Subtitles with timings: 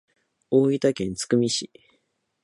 [0.49, 1.69] 大分県津久見市